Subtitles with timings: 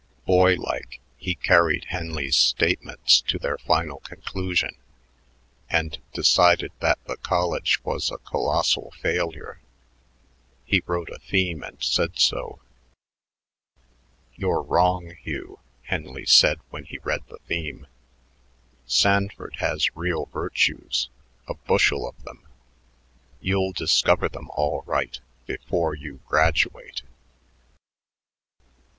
[0.25, 4.75] Boy like, he carried Henley's statements to their final conclusion
[5.69, 9.61] and decided that the college was a colossal failure.
[10.65, 12.61] He wrote a theme and said so.
[14.33, 17.85] "You're wrong, Hugh," Henley said when he read the theme.
[18.87, 21.11] "Sanford has real virtues,
[21.47, 22.47] a bushel of them.
[23.39, 27.03] You'll discover them all right before you graduate."